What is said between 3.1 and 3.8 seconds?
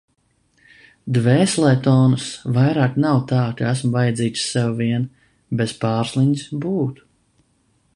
tā, ka